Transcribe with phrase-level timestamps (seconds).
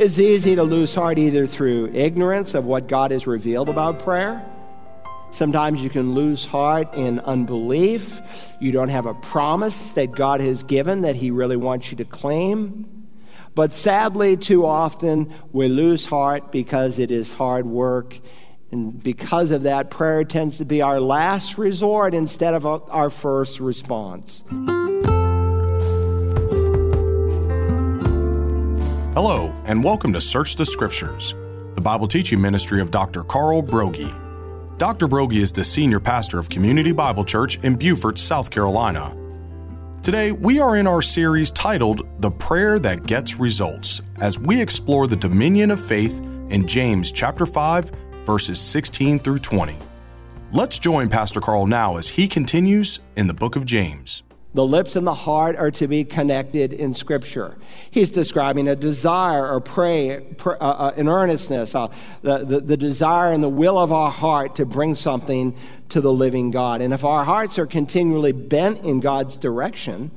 [0.00, 4.42] It's easy to lose heart either through ignorance of what God has revealed about prayer.
[5.30, 8.22] Sometimes you can lose heart in unbelief.
[8.60, 12.06] You don't have a promise that God has given that He really wants you to
[12.06, 13.08] claim.
[13.54, 18.18] But sadly, too often, we lose heart because it is hard work.
[18.70, 23.60] And because of that, prayer tends to be our last resort instead of our first
[23.60, 24.44] response.
[29.22, 31.34] Hello, and welcome to Search the Scriptures,
[31.74, 33.22] the Bible teaching ministry of Dr.
[33.22, 34.10] Carl Broggi.
[34.78, 35.06] Dr.
[35.08, 39.14] Broggi is the senior pastor of Community Bible Church in Beaufort, South Carolina.
[40.02, 45.06] Today, we are in our series titled The Prayer That Gets Results as we explore
[45.06, 47.92] the dominion of faith in James chapter 5,
[48.24, 49.76] verses 16 through 20.
[50.50, 54.22] Let's join Pastor Carl now as he continues in the book of James.
[54.52, 57.56] The lips and the heart are to be connected in Scripture.
[57.90, 61.88] He's describing a desire or pray, uh, uh, an earnestness, uh,
[62.22, 65.56] the, the, the desire and the will of our heart to bring something
[65.90, 66.80] to the living God.
[66.80, 70.10] And if our hearts are continually bent in God's direction,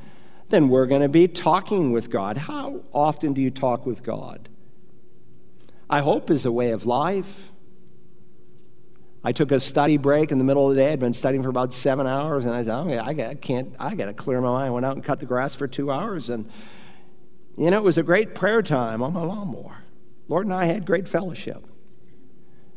[0.50, 2.38] then we're going to be talking with God.
[2.38, 4.50] How often do you talk with God?
[5.90, 7.53] I hope is a way of life.
[9.24, 10.92] I took a study break in the middle of the day.
[10.92, 13.74] I'd been studying for about seven hours, and I said, okay, I, got, I can't,
[13.80, 14.68] I got to clear my mind.
[14.68, 16.50] I went out and cut the grass for two hours, and
[17.58, 19.78] you know, it was a great prayer time on my lawnmower.
[20.28, 21.64] Lord and I had great fellowship.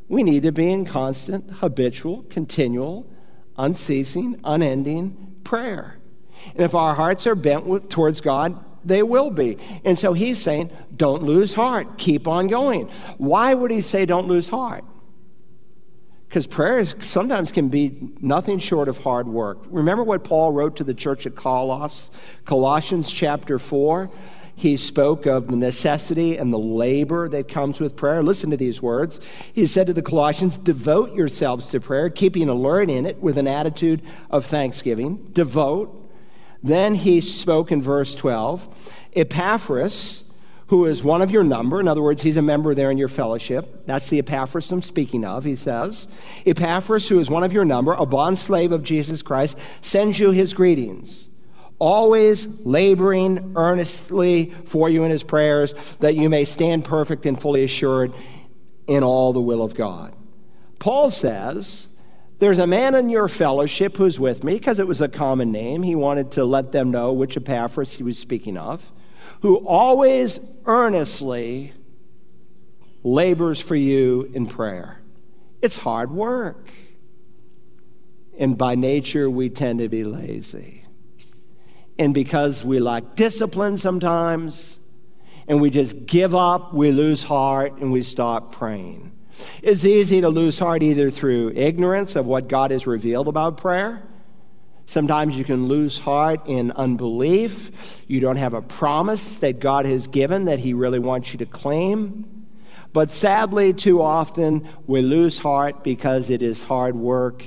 [0.09, 3.11] We need to be in constant, habitual, continual,
[3.57, 5.99] unceasing, unending prayer.
[6.55, 9.59] And if our hearts are bent towards God, they will be.
[9.85, 12.87] And so he's saying, don't lose heart, keep on going.
[13.19, 14.85] Why would he say, don't lose heart?
[16.37, 19.57] Because prayer sometimes can be nothing short of hard work.
[19.71, 22.11] Remember what Paul wrote to the church at Colossus,
[22.45, 24.11] Colossians chapter 4?
[24.55, 28.23] He spoke of the necessity and the labor that comes with prayer.
[28.23, 29.19] Listen to these words.
[29.51, 33.49] He said to the Colossians, Devote yourselves to prayer, keeping alert in it with an
[33.49, 35.31] attitude of thanksgiving.
[35.33, 36.07] Devote.
[36.63, 38.69] Then he spoke in verse 12
[39.17, 40.26] Epaphras,
[40.69, 41.79] who is one of your number.
[41.79, 43.87] In other words, he's a member there in your fellowship.
[43.87, 46.09] That's the Epaphras I'm speaking of, he says.
[46.45, 50.33] Epaphras, who is one of your number, a bond slave of Jesus Christ, sends you
[50.33, 51.31] his greetings,
[51.79, 57.63] always laboring earnestly for you in his prayers, that you may stand perfect and fully
[57.63, 58.13] assured
[58.89, 60.15] in all the will of God.
[60.81, 61.89] Paul says,
[62.39, 65.85] there's a man in your fellowship who's with me, because it was a common name.
[65.85, 68.93] He wanted to let them know which Epaphras he was speaking of
[69.43, 71.73] who always earnestly
[73.03, 75.01] labors for you in prayer.
[75.63, 76.71] It's hard work.
[78.39, 80.85] And by nature, we tend to be lazy.
[81.99, 84.79] And because we lack discipline sometimes,
[85.49, 89.13] and we just give up, we lose heart, and we stop praying.
[89.63, 94.03] It's easy to lose heart either through ignorance of what God has revealed about prayer
[94.87, 98.01] Sometimes you can lose heart in unbelief.
[98.07, 101.47] You don't have a promise that God has given that He really wants you to
[101.47, 102.47] claim.
[102.93, 107.47] But sadly, too often, we lose heart because it is hard work.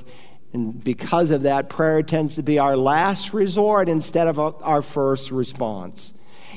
[0.52, 5.30] And because of that, prayer tends to be our last resort instead of our first
[5.30, 6.12] response.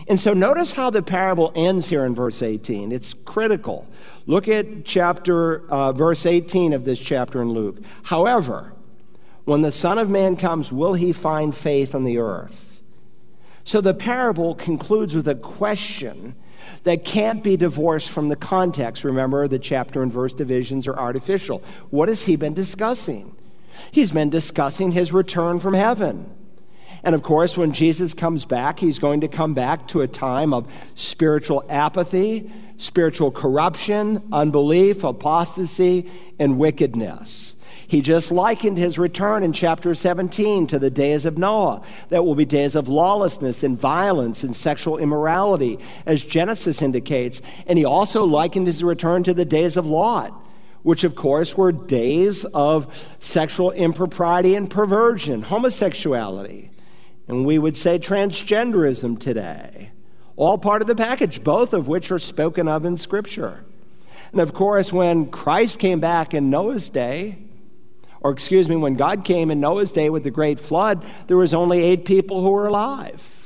[0.07, 2.91] And so notice how the parable ends here in verse 18.
[2.91, 3.87] It's critical.
[4.25, 7.77] Look at chapter, uh, verse 18 of this chapter in Luke.
[8.03, 8.73] However,
[9.45, 12.81] when the Son of Man comes, will he find faith on the earth?
[13.63, 16.35] So the parable concludes with a question
[16.83, 19.03] that can't be divorced from the context.
[19.03, 21.63] Remember, the chapter and verse divisions are artificial.
[21.89, 23.35] What has he been discussing?
[23.91, 26.29] He's been discussing his return from heaven.
[27.03, 30.53] And of course, when Jesus comes back, he's going to come back to a time
[30.53, 36.09] of spiritual apathy, spiritual corruption, unbelief, apostasy,
[36.39, 37.57] and wickedness.
[37.93, 41.83] He just likened his return in chapter 17 to the days of Noah.
[42.09, 45.77] That will be days of lawlessness and violence and sexual immorality,
[46.07, 47.43] as Genesis indicates.
[47.67, 50.33] And he also likened his return to the days of Lot,
[50.81, 56.71] which of course were days of sexual impropriety and perversion, homosexuality,
[57.27, 59.91] and we would say transgenderism today.
[60.35, 63.63] All part of the package, both of which are spoken of in Scripture.
[64.31, 67.37] And of course, when Christ came back in Noah's day,
[68.23, 71.53] or excuse me, when God came in Noah's day with the great flood, there was
[71.53, 73.43] only eight people who were alive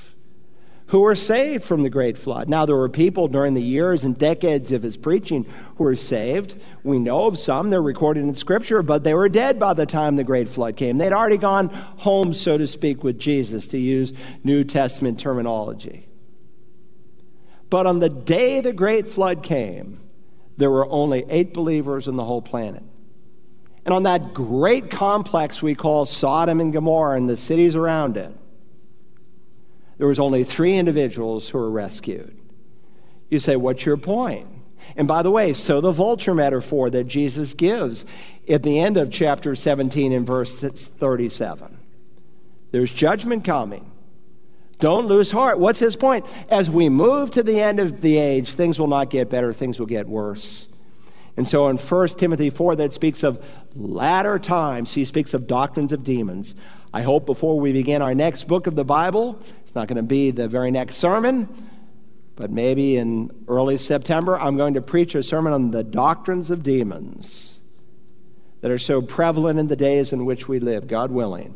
[0.88, 2.50] who were saved from the great flood.
[2.50, 5.46] Now, there were people during the years and decades of his preaching
[5.76, 6.56] who were saved.
[6.84, 10.16] We know of some, they're recorded in Scripture, but they were dead by the time
[10.16, 10.98] the great flood came.
[10.98, 14.14] They'd already gone home, so to speak, with Jesus, to use
[14.46, 16.08] New Testament terminology.
[17.70, 20.00] But on the day the great flood came,
[20.56, 22.84] there were only eight believers in the whole planet.
[23.88, 28.34] And on that great complex we call Sodom and Gomorrah and the cities around it,
[29.98, 32.38] there was only three individuals who were rescued.
[33.30, 34.46] You say, what's your point?
[34.98, 38.06] And by the way, so the vulture metaphor that Jesus gives
[38.50, 41.78] at the end of chapter 17 in verse 37.
[42.72, 43.90] There's judgment coming.
[44.80, 45.60] Don't lose heart.
[45.60, 46.26] What's his point?
[46.50, 49.80] As we move to the end of the age, things will not get better, things
[49.80, 50.74] will get worse.
[51.38, 53.44] And so in 1 Timothy 4, that speaks of
[53.76, 56.56] latter times, he speaks of doctrines of demons.
[56.92, 60.04] I hope before we begin our next book of the Bible, it's not going to
[60.04, 61.48] be the very next sermon,
[62.36, 66.64] but maybe in early September, I'm going to preach a sermon on the doctrines of
[66.64, 67.60] demons
[68.62, 71.56] that are so prevalent in the days in which we live, God willing.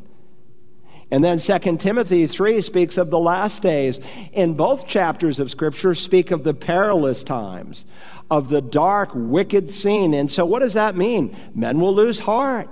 [1.12, 4.00] And then 2 Timothy 3 speaks of the last days.
[4.31, 7.86] In both chapters of Scripture speak of the perilous times,
[8.31, 10.13] of the dark, wicked scene.
[10.13, 11.36] And so, what does that mean?
[11.54, 12.69] Men will lose heart.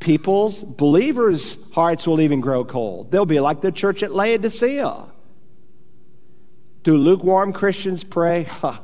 [0.00, 3.12] People's, believers' hearts will even grow cold.
[3.12, 5.12] They'll be like the church at Laodicea.
[6.84, 8.44] Do lukewarm Christians pray?
[8.60, 8.80] Huh,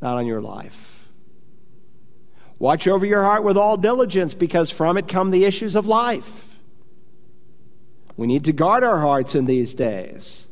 [0.00, 1.08] not on your life.
[2.60, 6.58] Watch over your heart with all diligence because from it come the issues of life.
[8.16, 10.47] We need to guard our hearts in these days.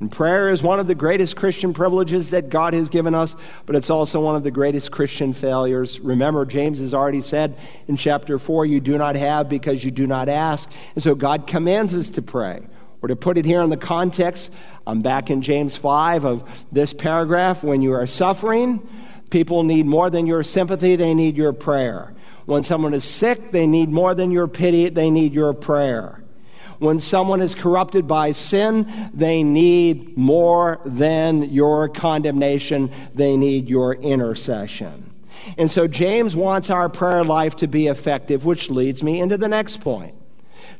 [0.00, 3.36] And prayer is one of the greatest Christian privileges that God has given us,
[3.66, 6.00] but it's also one of the greatest Christian failures.
[6.00, 7.56] Remember, James has already said
[7.86, 10.72] in chapter 4, you do not have because you do not ask.
[10.94, 12.66] And so God commands us to pray.
[13.00, 14.52] Or to put it here in the context,
[14.86, 17.64] I'm back in James 5 of this paragraph.
[17.64, 18.88] When you are suffering,
[19.30, 22.14] people need more than your sympathy, they need your prayer.
[22.46, 26.21] When someone is sick, they need more than your pity, they need your prayer.
[26.82, 33.94] When someone is corrupted by sin, they need more than your condemnation, they need your
[33.94, 35.08] intercession.
[35.56, 39.46] And so James wants our prayer life to be effective, which leads me into the
[39.46, 40.16] next point.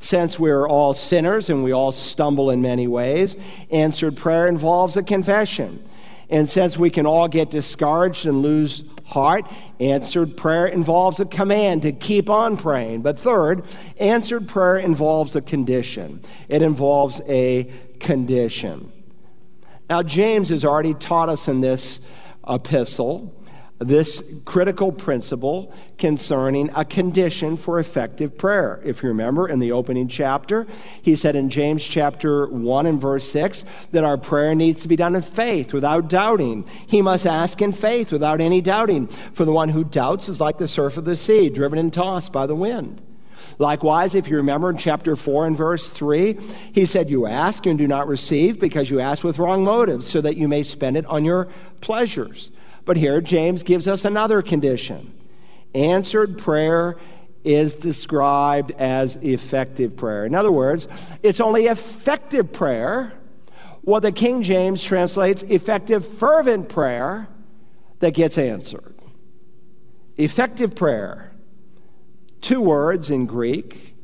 [0.00, 3.36] Since we're all sinners and we all stumble in many ways,
[3.70, 5.84] answered prayer involves a confession.
[6.30, 11.82] And since we can all get discouraged and lose heart, answered prayer involves a command
[11.82, 13.02] to keep on praying.
[13.02, 13.64] But third,
[13.98, 16.22] answered prayer involves a condition.
[16.48, 17.70] It involves a
[18.00, 18.90] condition.
[19.90, 22.08] Now, James has already taught us in this
[22.48, 23.34] epistle
[23.84, 28.80] this critical principle concerning a condition for effective prayer.
[28.84, 30.66] If you remember in the opening chapter,
[31.00, 34.96] he said in James chapter 1 and verse 6 that our prayer needs to be
[34.96, 36.64] done in faith without doubting.
[36.86, 39.06] He must ask in faith without any doubting.
[39.32, 42.32] For the one who doubts is like the surf of the sea, driven and tossed
[42.32, 43.00] by the wind.
[43.58, 46.38] Likewise, if you remember in chapter 4 and verse 3,
[46.72, 50.20] he said, You ask and do not receive because you ask with wrong motives, so
[50.20, 51.48] that you may spend it on your
[51.80, 52.50] pleasures.
[52.84, 55.12] But here, James gives us another condition.
[55.74, 56.96] Answered prayer
[57.44, 60.26] is described as effective prayer.
[60.26, 60.88] In other words,
[61.22, 63.12] it's only effective prayer,
[63.82, 67.28] what the King James translates effective fervent prayer,
[68.02, 68.94] that gets answered.
[70.16, 71.32] Effective prayer.
[72.40, 73.94] Two words in Greek.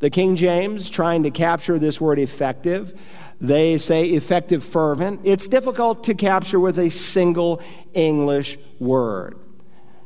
[0.00, 2.92] The King James, trying to capture this word effective,
[3.40, 5.20] they say effective fervent.
[5.24, 7.60] It's difficult to capture with a single
[7.92, 9.38] English word.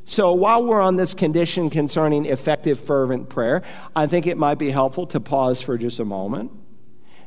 [0.05, 3.63] So while we're on this condition concerning effective fervent prayer,
[3.95, 6.51] I think it might be helpful to pause for just a moment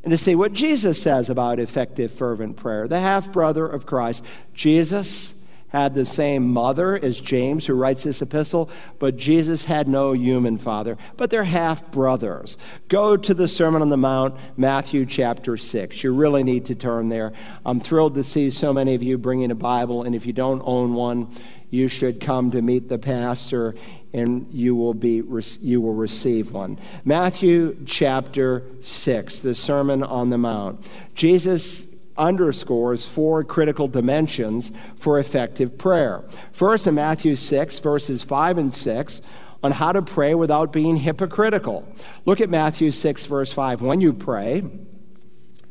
[0.04, 4.26] and to see what Jesus says about effective fervent prayer, the half brother of Christ.
[4.54, 5.41] Jesus
[5.72, 10.58] had the same mother as James, who writes this epistle, but Jesus had no human
[10.58, 10.98] father.
[11.18, 12.58] But they're half brothers.
[12.90, 16.04] Go to the Sermon on the Mount, Matthew chapter 6.
[16.04, 17.32] You really need to turn there.
[17.66, 20.62] I'm thrilled to see so many of you bringing a Bible, and if you don't
[20.66, 21.34] own one,
[21.70, 23.74] you should come to meet the pastor
[24.14, 25.24] and you will be
[25.62, 26.78] you will receive one.
[27.06, 30.86] Matthew chapter 6, the Sermon on the Mount.
[31.16, 31.91] Jesus
[32.22, 36.24] underscores four critical dimensions for effective prayer.
[36.52, 39.22] First, in Matthew 6, verses 5 and 6,
[39.64, 41.88] on how to pray without being hypocritical.
[42.26, 43.82] Look at Matthew 6, verse 5.
[43.82, 44.64] When you pray,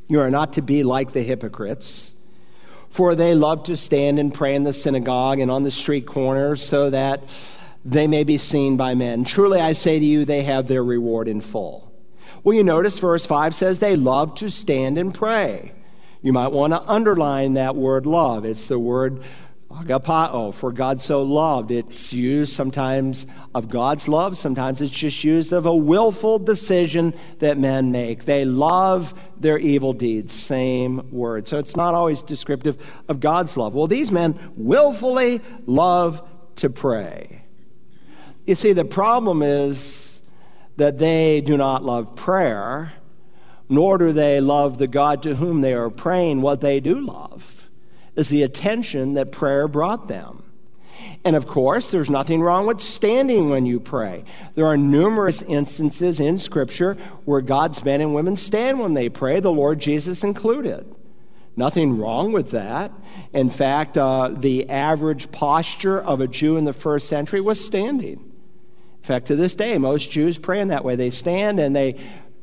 [0.09, 2.15] you are not to be like the hypocrites,
[2.89, 6.63] for they love to stand and pray in the synagogue and on the street corners
[6.63, 7.23] so that
[7.85, 9.25] they may be seen by men.
[9.25, 11.93] Truly, I say to you, they have their reward in full.
[12.43, 15.73] Well, you notice verse 5 says they love to stand and pray.
[16.23, 18.45] You might want to underline that word love.
[18.45, 19.23] It's the word
[19.71, 21.71] Agapao, for God so loved.
[21.71, 27.57] It's used sometimes of God's love, sometimes it's just used of a willful decision that
[27.57, 28.25] men make.
[28.25, 31.47] They love their evil deeds, same word.
[31.47, 33.75] So it's not always descriptive of God's love.
[33.75, 37.45] Well, these men willfully love to pray.
[38.47, 40.21] You see, the problem is
[40.77, 42.93] that they do not love prayer,
[43.71, 47.71] nor do they love the God to whom they are praying what they do love
[48.17, 50.43] is the attention that prayer brought them.
[51.25, 54.25] And of course, there's nothing wrong with standing when you pray.
[54.55, 59.41] There are numerous instances in Scripture where God's men and women stand when they pray,
[59.41, 60.95] the Lord Jesus included.
[61.57, 62.93] Nothing wrong with that.
[63.33, 68.13] In fact, uh, the average posture of a Jew in the first century was standing.
[68.13, 70.97] In fact, to this day, most Jews pray in that way.
[70.97, 71.97] They stand and they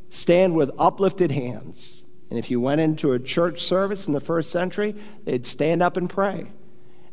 [0.09, 2.05] stand with uplifted hands.
[2.29, 5.97] And if you went into a church service in the first century, they'd stand up
[5.97, 6.47] and pray.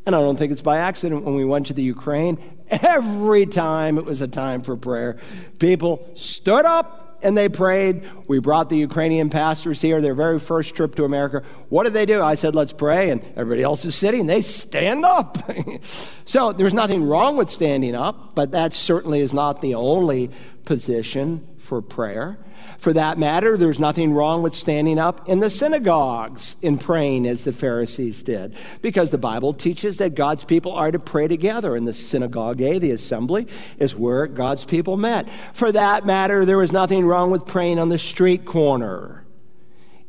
[0.06, 3.96] And I don't think it's by accident when we went to the Ukraine, every time
[3.96, 5.18] it was a time for prayer,
[5.58, 8.02] people stood up and they prayed.
[8.28, 11.42] We brought the Ukrainian pastors here, their very first trip to America.
[11.70, 12.22] What did they do?
[12.22, 13.10] I said, let's pray.
[13.10, 14.26] And everybody else is sitting.
[14.26, 15.38] They stand up.
[16.26, 20.30] so there's nothing wrong with standing up, but that certainly is not the only
[20.66, 22.38] position for prayer.
[22.78, 27.44] For that matter, there's nothing wrong with standing up in the synagogues and praying as
[27.44, 31.76] the Pharisees did, because the Bible teaches that God's people are to pray together.
[31.76, 33.46] And the synagogue, eh, the assembly,
[33.78, 35.28] is where God's people met.
[35.52, 39.24] For that matter, there was nothing wrong with praying on the street corner.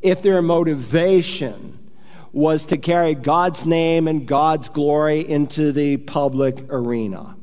[0.01, 1.79] If their motivation
[2.35, 7.37] was to carry God's name and God's glory into the public arena.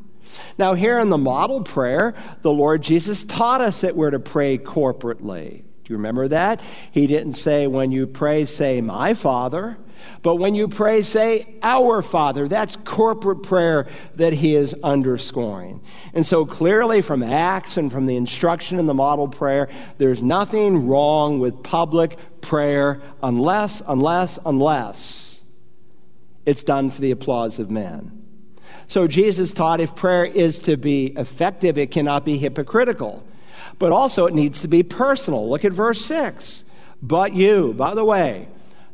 [0.58, 4.58] Now, here in the model prayer, the Lord Jesus taught us that we're to pray
[4.58, 5.64] corporately.
[5.84, 6.60] Do you remember that?
[6.92, 9.78] He didn't say, when you pray, say, my Father.
[10.22, 12.48] But when you pray, say, Our Father.
[12.48, 15.80] That's corporate prayer that he is underscoring.
[16.14, 20.86] And so clearly, from Acts and from the instruction in the model prayer, there's nothing
[20.86, 25.42] wrong with public prayer unless, unless, unless
[26.46, 28.21] it's done for the applause of men.
[28.92, 33.26] So Jesus taught if prayer is to be effective, it cannot be hypocritical.
[33.78, 35.48] But also, it needs to be personal.
[35.48, 36.70] Look at verse 6.
[37.00, 38.48] But you, by the way,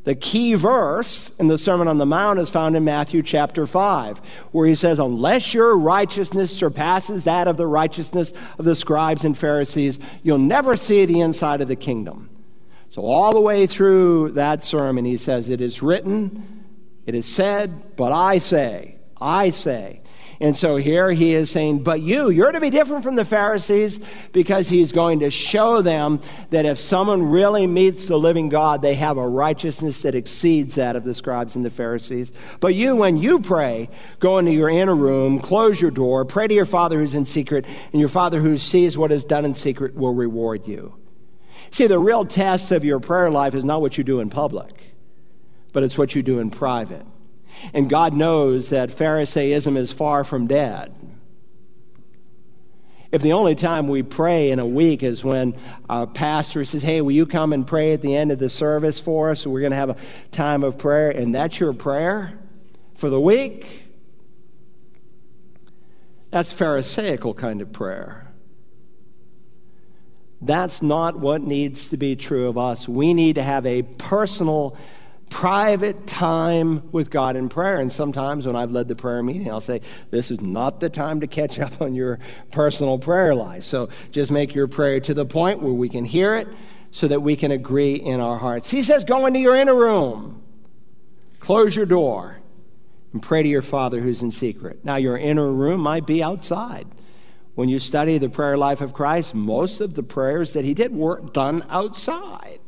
[0.05, 4.19] the key verse in the Sermon on the Mount is found in Matthew chapter 5,
[4.53, 9.37] where he says, Unless your righteousness surpasses that of the righteousness of the scribes and
[9.37, 12.31] Pharisees, you'll never see the inside of the kingdom.
[12.89, 16.65] So, all the way through that sermon, he says, It is written,
[17.05, 18.98] it is said, but I say.
[19.21, 20.03] I say.
[20.41, 24.01] And so here he is saying, But you, you're to be different from the Pharisees
[24.33, 26.21] because he's going to show them
[26.51, 30.95] that if someone really meets the living God, they have a righteousness that exceeds that
[30.95, 32.33] of the scribes and the Pharisees.
[32.61, 33.89] But you, when you pray,
[34.21, 37.65] go into your inner room, close your door, pray to your Father who's in secret,
[37.93, 40.95] and your Father who sees what is done in secret will reward you.
[41.73, 44.95] See, the real test of your prayer life is not what you do in public,
[45.73, 47.05] but it's what you do in private.
[47.73, 50.95] And God knows that Pharisaism is far from dead.
[53.11, 55.55] If the only time we pray in a week is when
[55.89, 59.01] a pastor says, Hey, will you come and pray at the end of the service
[59.01, 59.47] for us?
[59.47, 59.97] We're going to have a
[60.31, 62.39] time of prayer, and that's your prayer
[62.97, 63.85] for the week.
[66.31, 68.27] That's Pharisaical kind of prayer.
[70.41, 72.89] That's not what needs to be true of us.
[72.89, 74.77] We need to have a personal
[75.31, 77.79] private time with God in prayer.
[77.79, 79.81] And sometimes when I've led the prayer meeting, I'll say,
[80.11, 82.19] This is not the time to catch up on your
[82.51, 83.65] personal prayer life.
[83.65, 86.49] So just make your prayer to the point where we can hear it
[86.91, 88.71] so that we can agree in our hearts.
[88.71, 90.43] He says, Go into your inner room,
[91.41, 92.39] close your door,
[93.13, 94.85] and pray to your Father who's in secret.
[94.85, 96.87] Now, your inner room might be outside.
[97.55, 100.95] When you study the prayer life of Christ, most of the prayers that he did
[100.95, 102.61] were done outside.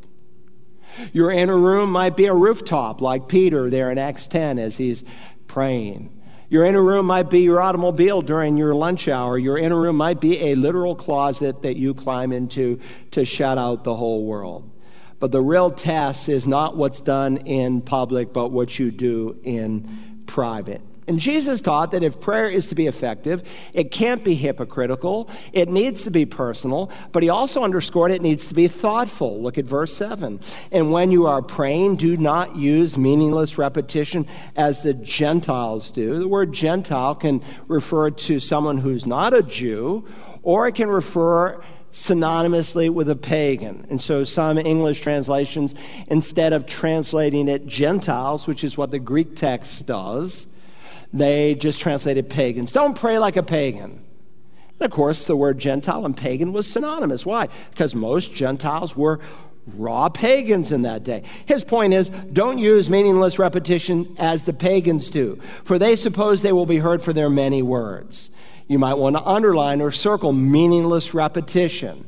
[1.12, 5.04] Your inner room might be a rooftop, like Peter there in Acts 10 as he's
[5.46, 6.16] praying.
[6.48, 9.38] Your inner room might be your automobile during your lunch hour.
[9.38, 12.80] Your inner room might be a literal closet that you climb into
[13.12, 14.68] to shut out the whole world.
[15.20, 20.19] But the real test is not what's done in public, but what you do in
[20.30, 20.80] private.
[21.08, 25.68] And Jesus taught that if prayer is to be effective, it can't be hypocritical, it
[25.68, 29.42] needs to be personal, but he also underscored it needs to be thoughtful.
[29.42, 30.38] Look at verse 7.
[30.70, 36.16] And when you are praying, do not use meaningless repetition as the Gentiles do.
[36.16, 40.06] The word Gentile can refer to someone who's not a Jew,
[40.44, 41.60] or it can refer
[41.92, 43.86] synonymously with a pagan.
[43.90, 45.74] And so some English translations,
[46.06, 50.46] instead of translating it Gentiles, which is what the Greek text does,
[51.12, 52.72] They just translated pagans.
[52.72, 54.02] Don't pray like a pagan.
[54.78, 57.26] And of course, the word Gentile and pagan was synonymous.
[57.26, 57.48] Why?
[57.70, 59.20] Because most Gentiles were
[59.76, 61.22] raw pagans in that day.
[61.46, 66.52] His point is don't use meaningless repetition as the pagans do, for they suppose they
[66.52, 68.30] will be heard for their many words.
[68.70, 72.06] You might want to underline or circle meaningless repetition.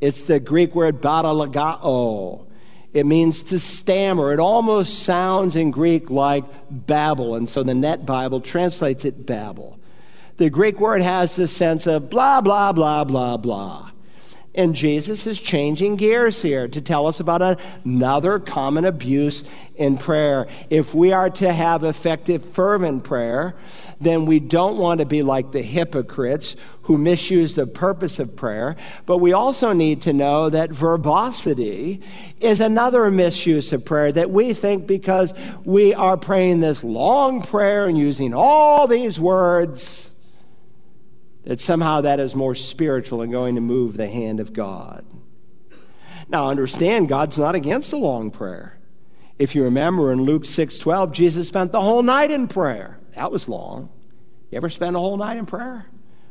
[0.00, 2.46] It's the Greek word batalagao.
[2.92, 4.32] It means to stammer.
[4.32, 9.80] It almost sounds in Greek like babble, and so the Net Bible translates it babble.
[10.36, 13.90] The Greek word has the sense of blah, blah, blah, blah, blah.
[14.58, 19.44] And Jesus is changing gears here to tell us about another common abuse
[19.76, 20.48] in prayer.
[20.68, 23.54] If we are to have effective, fervent prayer,
[24.00, 28.74] then we don't want to be like the hypocrites who misuse the purpose of prayer.
[29.06, 32.00] But we also need to know that verbosity
[32.40, 35.32] is another misuse of prayer that we think because
[35.64, 40.17] we are praying this long prayer and using all these words
[41.44, 45.04] that somehow that is more spiritual and going to move the hand of God.
[46.28, 48.78] Now understand God's not against a long prayer.
[49.38, 52.98] If you remember in Luke 6:12, Jesus spent the whole night in prayer.
[53.14, 53.88] That was long.
[54.50, 55.86] You ever spend a whole night in prayer?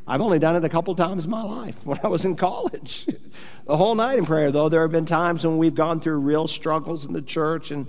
[0.05, 3.07] I've only done it a couple times in my life when I was in college.
[3.65, 6.47] the whole night in prayer, though there have been times when we've gone through real
[6.47, 7.87] struggles in the church and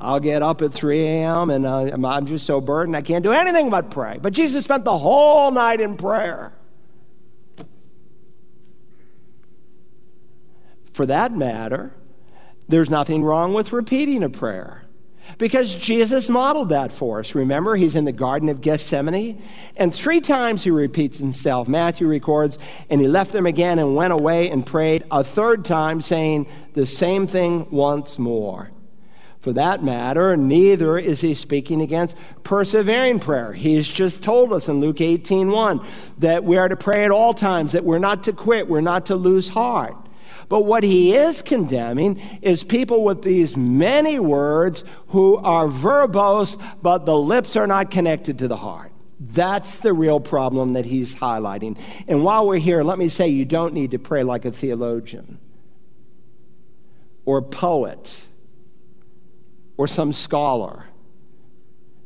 [0.00, 1.50] I'll get up at 3 a.m.
[1.50, 4.18] and uh, I'm just so burdened I can't do anything but pray.
[4.20, 6.52] But Jesus spent the whole night in prayer.
[10.92, 11.94] For that matter,
[12.68, 14.84] there's nothing wrong with repeating a prayer
[15.36, 17.34] because Jesus modeled that for us.
[17.34, 19.42] Remember, he's in the Garden of Gethsemane,
[19.76, 21.68] and three times he repeats himself.
[21.68, 26.00] Matthew records, and he left them again and went away and prayed a third time,
[26.00, 28.70] saying the same thing once more.
[29.40, 33.52] For that matter, neither is he speaking against persevering prayer.
[33.52, 35.86] He's just told us in Luke 18 1
[36.18, 39.06] that we are to pray at all times, that we're not to quit, we're not
[39.06, 39.96] to lose heart.
[40.48, 47.04] But what he is condemning is people with these many words who are verbose, but
[47.04, 48.90] the lips are not connected to the heart.
[49.20, 51.78] That's the real problem that he's highlighting.
[52.06, 55.38] And while we're here, let me say you don't need to pray like a theologian
[57.24, 58.27] or poet
[59.78, 60.84] or some scholar.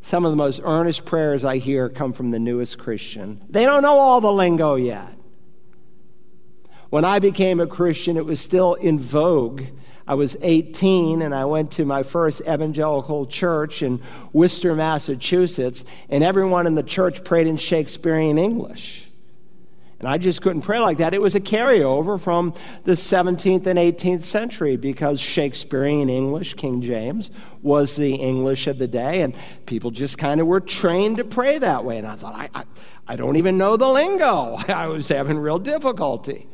[0.02, 3.44] Some of the most earnest prayers I hear come from the newest Christian.
[3.48, 5.16] They don't know all the lingo yet.
[6.90, 9.62] When I became a Christian, it was still in vogue.
[10.06, 14.00] I was 18 and I went to my first evangelical church in
[14.32, 19.08] Worcester, Massachusetts, and everyone in the church prayed in Shakespearean English.
[20.02, 21.14] And I just couldn't pray like that.
[21.14, 27.30] It was a carryover from the 17th and 18th century because Shakespearean English, King James,
[27.62, 29.32] was the English of the day, and
[29.64, 31.98] people just kind of were trained to pray that way.
[31.98, 32.64] And I thought, I, I,
[33.06, 34.56] I don't even know the lingo.
[34.68, 36.48] I was having real difficulty.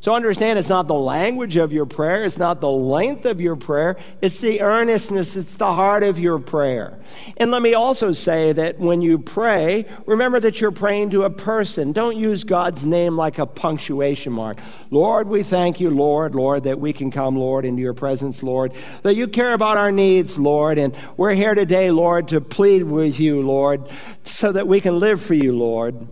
[0.00, 3.54] So understand it's not the language of your prayer, it's not the length of your
[3.54, 6.98] prayer, it's the earnestness, it's the heart of your prayer.
[7.36, 11.30] And let me also say that when you pray, remember that you're praying to a
[11.30, 11.92] person.
[11.92, 14.60] Don't use God's name like a punctuation mark.
[14.90, 18.72] Lord, we thank you, Lord, Lord, that we can come, Lord, into your presence, Lord,
[19.02, 20.78] that you care about our needs, Lord.
[20.78, 23.86] And we're here today, Lord, to plead with you, Lord,
[24.22, 26.08] so that we can live for you, Lord.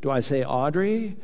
[0.00, 1.18] Do I say, Audrey?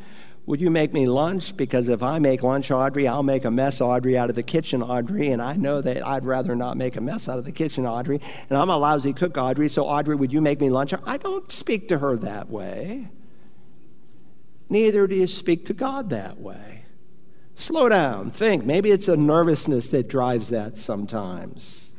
[0.48, 1.54] Would you make me lunch?
[1.58, 4.82] Because if I make lunch, Audrey, I'll make a mess, Audrey, out of the kitchen,
[4.82, 5.28] Audrey.
[5.28, 8.18] And I know that I'd rather not make a mess out of the kitchen, Audrey.
[8.48, 9.68] And I'm a lousy cook, Audrey.
[9.68, 10.94] So, Audrey, would you make me lunch?
[11.04, 13.08] I don't speak to her that way.
[14.70, 16.84] Neither do you speak to God that way.
[17.54, 18.64] Slow down, think.
[18.64, 21.92] Maybe it's a nervousness that drives that sometimes,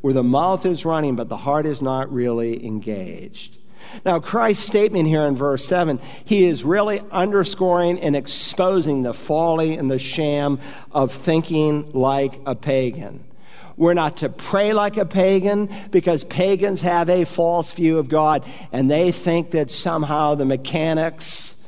[0.00, 3.58] where the mouth is running, but the heart is not really engaged.
[4.04, 9.76] Now, Christ's statement here in verse 7, he is really underscoring and exposing the folly
[9.76, 10.60] and the sham
[10.92, 13.24] of thinking like a pagan.
[13.76, 18.44] We're not to pray like a pagan because pagans have a false view of God
[18.72, 21.59] and they think that somehow the mechanics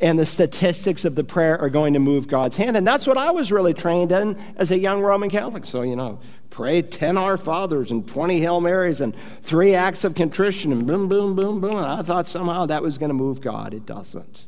[0.00, 2.76] and the statistics of the prayer are going to move God's hand.
[2.76, 5.64] And that's what I was really trained in as a young Roman Catholic.
[5.64, 10.14] So, you know, pray 10 Our Fathers and 20 Hail Marys and three acts of
[10.14, 11.76] contrition and boom, boom, boom, boom.
[11.76, 13.74] I thought somehow that was going to move God.
[13.74, 14.46] It doesn't.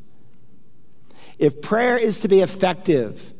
[1.38, 3.32] If prayer is to be effective,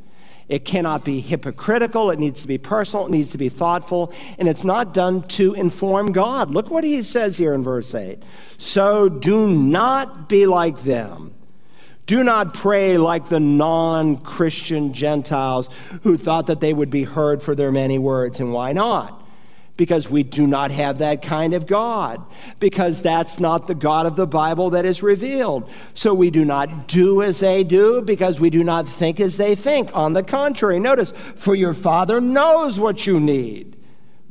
[0.49, 2.11] it cannot be hypocritical.
[2.11, 3.07] It needs to be personal.
[3.07, 4.13] It needs to be thoughtful.
[4.37, 6.51] And it's not done to inform God.
[6.51, 8.21] Look what he says here in verse 8.
[8.59, 11.35] So do not be like them
[12.07, 15.71] do not pray like the non Christian Gentiles
[16.03, 18.41] who thought that they would be heard for their many words.
[18.41, 19.21] And why not?
[19.81, 22.23] because we do not have that kind of God,
[22.59, 25.71] because that's not the God of the Bible that is revealed.
[25.95, 29.55] So we do not do as they do, because we do not think as they
[29.55, 29.91] think.
[29.95, 33.75] On the contrary, notice, for your Father knows what you need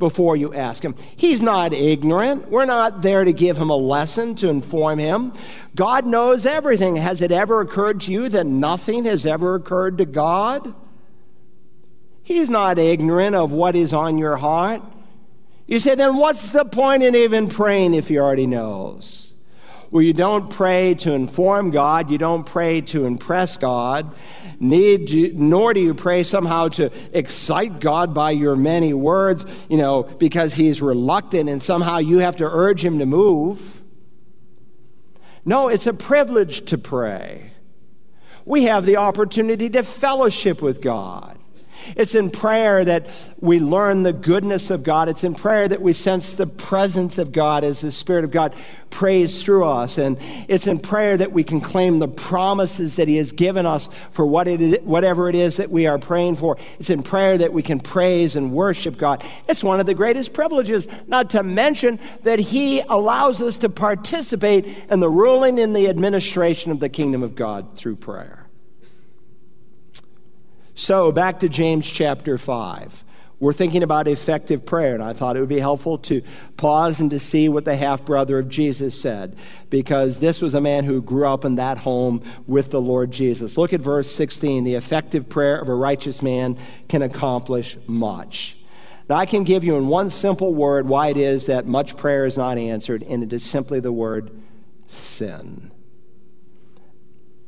[0.00, 0.96] before you ask him.
[1.14, 2.50] He's not ignorant.
[2.50, 5.32] We're not there to give him a lesson to inform him.
[5.76, 6.96] God knows everything.
[6.96, 10.74] Has it ever occurred to you that nothing has ever occurred to God?
[12.24, 14.82] He's not ignorant of what is on your heart.
[15.66, 19.34] You say, then what's the point in even praying if he already knows?
[19.90, 24.14] Well, you don't pray to inform God, you don't pray to impress God,
[24.60, 30.04] need nor do you pray somehow to excite God by your many words, you know,
[30.04, 33.80] because he's reluctant and somehow you have to urge him to move.
[35.44, 37.52] No, it's a privilege to pray.
[38.44, 41.39] We have the opportunity to fellowship with God.
[41.96, 45.08] It's in prayer that we learn the goodness of God.
[45.08, 48.54] It's in prayer that we sense the presence of God as the Spirit of God
[48.90, 49.98] prays through us.
[49.98, 53.88] And it's in prayer that we can claim the promises that He has given us
[54.10, 56.58] for what it, whatever it is that we are praying for.
[56.78, 59.24] It's in prayer that we can praise and worship God.
[59.48, 64.66] It's one of the greatest privileges, not to mention that He allows us to participate
[64.90, 68.39] in the ruling and the administration of the kingdom of God through prayer.
[70.80, 73.04] So, back to James chapter 5.
[73.38, 76.22] We're thinking about effective prayer, and I thought it would be helpful to
[76.56, 79.36] pause and to see what the half brother of Jesus said,
[79.68, 83.58] because this was a man who grew up in that home with the Lord Jesus.
[83.58, 84.64] Look at verse 16.
[84.64, 86.56] The effective prayer of a righteous man
[86.88, 88.56] can accomplish much.
[89.06, 92.24] Now, I can give you in one simple word why it is that much prayer
[92.24, 94.30] is not answered, and it is simply the word
[94.86, 95.72] sin.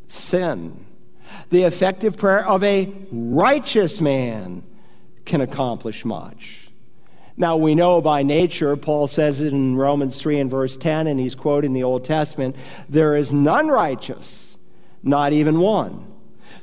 [0.06, 0.84] Sin.
[1.50, 4.62] The effective prayer of a righteous man
[5.24, 6.68] can accomplish much.
[7.36, 11.18] Now, we know by nature, Paul says it in Romans 3 and verse 10, and
[11.18, 12.56] he's quoting the Old Testament
[12.88, 14.58] there is none righteous,
[15.02, 16.12] not even one.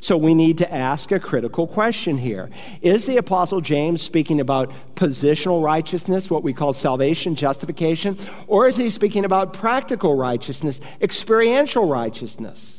[0.02, 2.50] So we need to ask a critical question here.
[2.82, 8.78] Is the Apostle James speaking about positional righteousness, what we call salvation, justification, or is
[8.78, 12.79] he speaking about practical righteousness, experiential righteousness?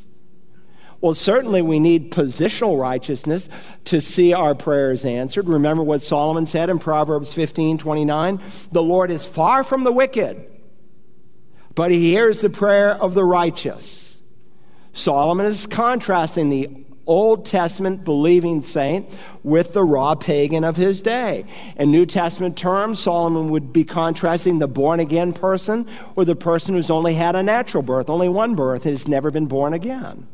[1.01, 3.49] Well, certainly we need positional righteousness
[3.85, 5.49] to see our prayers answered.
[5.49, 8.41] Remember what Solomon said in Proverbs 15 29?
[8.73, 10.45] The Lord is far from the wicked,
[11.75, 14.21] but he hears the prayer of the righteous.
[14.93, 19.09] Solomon is contrasting the Old Testament believing saint
[19.43, 21.47] with the raw pagan of his day.
[21.77, 26.75] In New Testament terms, Solomon would be contrasting the born again person or the person
[26.75, 30.27] who's only had a natural birth, only one birth, has never been born again.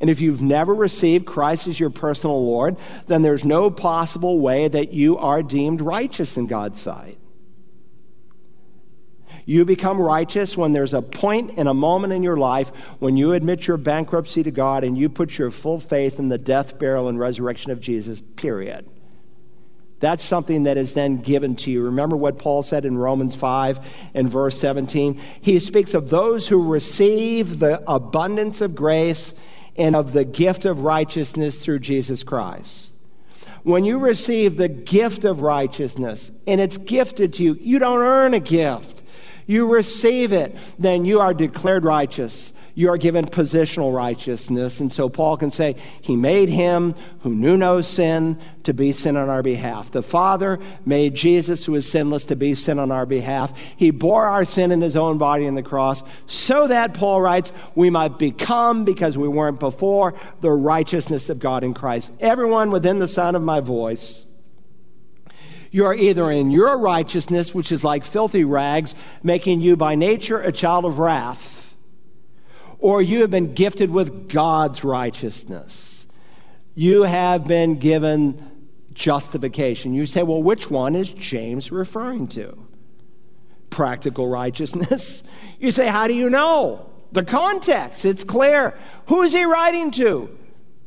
[0.00, 4.68] And if you've never received Christ as your personal Lord, then there's no possible way
[4.68, 7.18] that you are deemed righteous in God's sight.
[9.44, 13.32] You become righteous when there's a point and a moment in your life when you
[13.32, 17.08] admit your bankruptcy to God and you put your full faith in the death, burial,
[17.08, 18.86] and resurrection of Jesus, period.
[20.00, 21.84] That's something that is then given to you.
[21.84, 23.80] Remember what Paul said in Romans 5
[24.14, 25.20] and verse 17?
[25.40, 29.34] He speaks of those who receive the abundance of grace
[29.78, 32.92] and of the gift of righteousness through Jesus Christ.
[33.62, 38.34] When you receive the gift of righteousness and it's gifted to you, you don't earn
[38.34, 38.97] a gift
[39.48, 42.52] you receive it, then you are declared righteous.
[42.74, 44.80] You are given positional righteousness.
[44.80, 49.16] And so Paul can say, He made him who knew no sin to be sin
[49.16, 49.90] on our behalf.
[49.90, 53.58] The Father made Jesus, who is sinless, to be sin on our behalf.
[53.74, 57.54] He bore our sin in his own body on the cross so that, Paul writes,
[57.74, 62.12] we might become, because we weren't before, the righteousness of God in Christ.
[62.20, 64.27] Everyone within the sound of my voice
[65.70, 70.40] you are either in your righteousness, which is like filthy rags, making you by nature
[70.40, 71.74] a child of wrath,
[72.78, 76.06] or you have been gifted with God's righteousness.
[76.74, 78.58] You have been given
[78.94, 79.94] justification.
[79.94, 82.56] You say, well, which one is James referring to?
[83.70, 85.28] Practical righteousness.
[85.60, 86.88] You say, how do you know?
[87.10, 88.78] The context, it's clear.
[89.06, 90.30] Who is he writing to?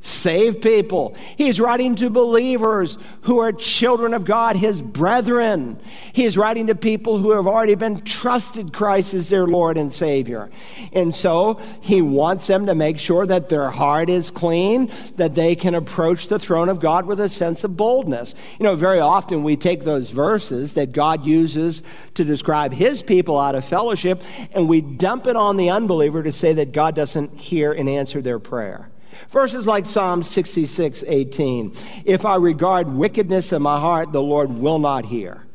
[0.02, 1.16] Save people.
[1.38, 5.80] He's writing to believers who are children of God, his brethren.
[6.12, 10.50] He's writing to people who have already been trusted Christ as their Lord and Savior.
[10.92, 15.56] And so he wants them to make sure that their heart is clean, that they
[15.56, 18.34] can approach the throne of God with a sense of boldness.
[18.60, 21.84] You know, very often we take those verses that God uses
[22.16, 24.22] to describe his people out of fellowship
[24.54, 28.22] and we dump it on the unbeliever to say that God doesn't hear and answer
[28.22, 28.90] their prayer.
[29.30, 31.74] Verses like Psalm 66 18.
[32.06, 35.46] If I regard wickedness in my heart, the Lord will not hear.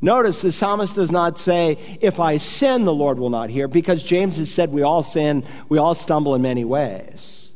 [0.00, 4.02] Notice the psalmist does not say, If I sin, the Lord will not hear, because
[4.02, 7.52] James has said we all sin, we all stumble in many ways.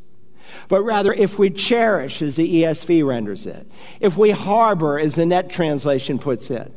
[0.69, 5.27] But rather, if we cherish, as the ESV renders it, if we harbor, as the
[5.27, 6.73] net translation puts it,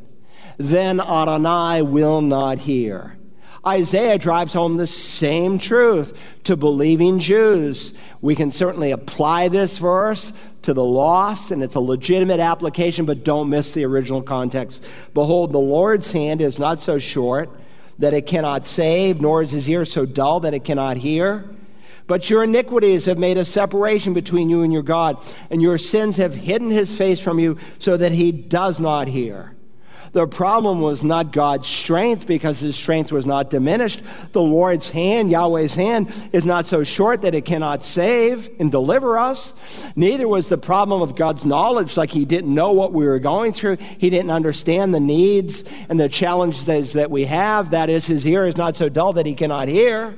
[0.58, 3.18] then Adonai will not hear.
[3.68, 7.94] Isaiah drives home the same truth to believing Jews.
[8.22, 13.24] We can certainly apply this verse to the lost, and it's a legitimate application, but
[13.24, 14.86] don't miss the original context.
[15.14, 17.50] Behold, the Lord's hand is not so short
[17.98, 21.46] that it cannot save, nor is his ear so dull that it cannot hear.
[22.08, 25.18] But your iniquities have made a separation between you and your God,
[25.50, 29.55] and your sins have hidden his face from you so that he does not hear.
[30.16, 34.02] The problem was not God's strength because his strength was not diminished.
[34.32, 39.18] The Lord's hand, Yahweh's hand, is not so short that it cannot save and deliver
[39.18, 39.54] us.
[39.98, 43.52] Neither was the problem of God's knowledge, like he didn't know what we were going
[43.52, 43.76] through.
[43.76, 47.72] He didn't understand the needs and the challenges that we have.
[47.72, 50.18] That is, his ear is not so dull that he cannot hear.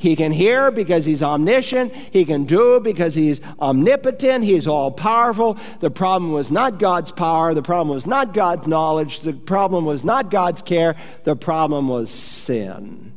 [0.00, 1.92] He can hear because he's omniscient.
[1.92, 4.44] He can do because he's omnipotent.
[4.44, 5.58] He's all powerful.
[5.80, 7.52] The problem was not God's power.
[7.52, 9.20] The problem was not God's knowledge.
[9.20, 10.96] The problem was not God's care.
[11.24, 13.12] The problem was sin.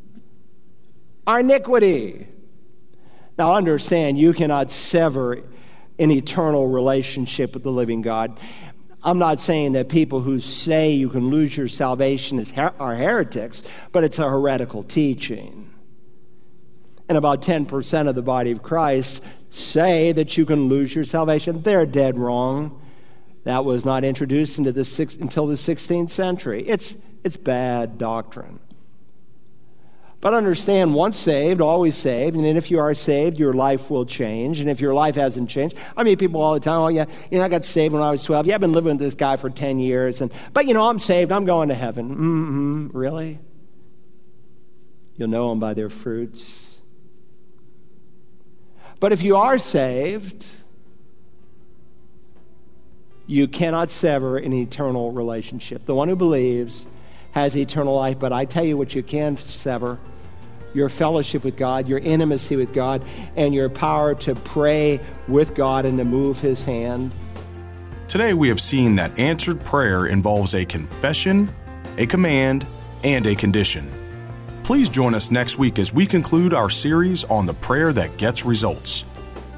[1.25, 2.27] Our iniquity.
[3.37, 5.39] Now, understand, you cannot sever
[5.97, 8.37] an eternal relationship with the living God.
[9.01, 14.03] I'm not saying that people who say you can lose your salvation are heretics, but
[14.03, 15.72] it's a heretical teaching
[17.13, 19.23] and about 10% of the body of Christ
[19.53, 21.61] say that you can lose your salvation.
[21.61, 22.81] They're dead wrong.
[23.43, 26.67] That was not introduced into the six, until the 16th century.
[26.67, 28.59] It's, it's bad doctrine.
[30.21, 32.35] But understand, once saved, always saved.
[32.35, 34.59] And if you are saved, your life will change.
[34.59, 37.37] And if your life hasn't changed, I meet people all the time, oh, yeah, you
[37.37, 38.47] know, I got saved when I was 12.
[38.47, 40.21] Yeah, I've been living with this guy for 10 years.
[40.21, 41.31] And, but, you know, I'm saved.
[41.31, 42.09] I'm going to heaven.
[42.09, 42.97] Mm-hmm.
[42.97, 43.39] Really?
[45.15, 46.72] You'll know them by their fruits.
[49.03, 50.47] But if you are saved,
[53.27, 55.85] you cannot sever an eternal relationship.
[55.85, 56.87] The one who believes
[57.33, 59.99] has eternal life, but I tell you what you can sever
[60.73, 63.03] your fellowship with God, your intimacy with God,
[63.35, 67.11] and your power to pray with God and to move His hand.
[68.07, 71.53] Today, we have seen that answered prayer involves a confession,
[71.97, 72.65] a command,
[73.03, 74.02] and a condition.
[74.63, 78.45] Please join us next week as we conclude our series on the prayer that gets
[78.45, 79.03] results.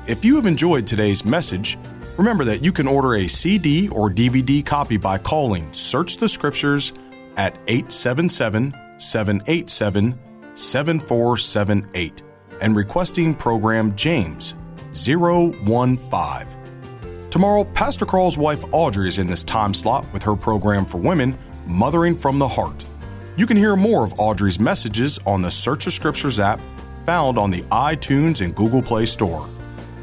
[0.08, 1.78] If you have enjoyed today's message,
[2.18, 6.92] remember that you can order a CD or DVD copy by calling Search the Scriptures
[7.38, 10.20] at 877 787
[10.56, 12.24] 7478
[12.62, 14.56] and requesting program James
[14.92, 17.30] 015.
[17.30, 21.38] Tomorrow, Pastor Carl's wife Audrey is in this time slot with her program for women,
[21.68, 22.86] Mothering from the Heart.
[23.38, 26.62] You can hear more of Audrey's messages on the Search the Scriptures app
[27.06, 29.50] found on the iTunes and Google Play Store.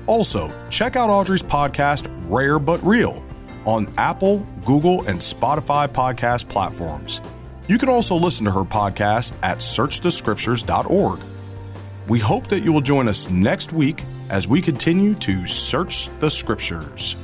[0.07, 3.25] Also, check out Audrey's podcast, Rare But Real,
[3.65, 7.23] on Apple, Google, and Spotify podcast platforms.
[7.69, 11.21] You can also listen to her podcast at searchthescriptures.org.
[12.09, 16.29] We hope that you will join us next week as we continue to search the
[16.29, 17.17] scriptures.